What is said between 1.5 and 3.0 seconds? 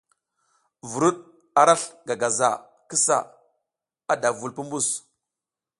arasl gagaza ki